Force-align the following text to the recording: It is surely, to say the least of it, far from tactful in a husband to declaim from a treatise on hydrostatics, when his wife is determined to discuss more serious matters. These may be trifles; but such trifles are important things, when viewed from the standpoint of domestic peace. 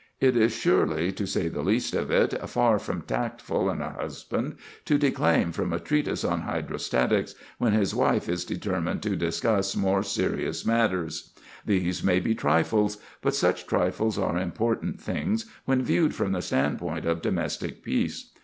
It 0.19 0.35
is 0.35 0.51
surely, 0.51 1.11
to 1.11 1.27
say 1.27 1.47
the 1.47 1.61
least 1.61 1.93
of 1.93 2.09
it, 2.09 2.33
far 2.49 2.79
from 2.79 3.03
tactful 3.03 3.69
in 3.69 3.81
a 3.83 3.91
husband 3.91 4.55
to 4.85 4.97
declaim 4.97 5.51
from 5.51 5.71
a 5.71 5.79
treatise 5.79 6.23
on 6.23 6.41
hydrostatics, 6.41 7.35
when 7.59 7.73
his 7.73 7.93
wife 7.93 8.27
is 8.27 8.43
determined 8.43 9.03
to 9.03 9.15
discuss 9.15 9.75
more 9.75 10.01
serious 10.01 10.65
matters. 10.65 11.35
These 11.67 12.03
may 12.03 12.19
be 12.19 12.33
trifles; 12.33 12.97
but 13.21 13.35
such 13.35 13.67
trifles 13.67 14.17
are 14.17 14.39
important 14.39 14.99
things, 14.99 15.45
when 15.65 15.83
viewed 15.83 16.15
from 16.15 16.31
the 16.31 16.41
standpoint 16.41 17.05
of 17.05 17.21
domestic 17.21 17.83
peace. 17.83 18.31